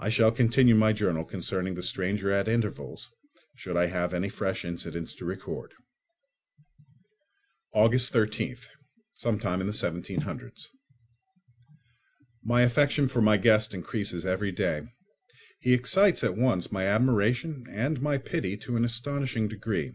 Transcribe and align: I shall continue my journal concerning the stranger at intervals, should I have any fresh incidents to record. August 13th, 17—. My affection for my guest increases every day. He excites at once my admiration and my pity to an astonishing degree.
I 0.00 0.08
shall 0.08 0.32
continue 0.32 0.74
my 0.74 0.92
journal 0.92 1.24
concerning 1.24 1.76
the 1.76 1.82
stranger 1.84 2.32
at 2.32 2.48
intervals, 2.48 3.10
should 3.54 3.76
I 3.76 3.86
have 3.86 4.12
any 4.12 4.28
fresh 4.28 4.64
incidents 4.64 5.14
to 5.14 5.24
record. 5.24 5.72
August 7.72 8.12
13th, 8.12 8.66
17—. 9.22 10.54
My 12.42 12.62
affection 12.62 13.06
for 13.06 13.22
my 13.22 13.36
guest 13.36 13.72
increases 13.72 14.26
every 14.26 14.50
day. 14.50 14.82
He 15.60 15.74
excites 15.74 16.24
at 16.24 16.36
once 16.36 16.72
my 16.72 16.82
admiration 16.88 17.66
and 17.70 18.02
my 18.02 18.18
pity 18.18 18.56
to 18.56 18.76
an 18.76 18.84
astonishing 18.84 19.46
degree. 19.46 19.92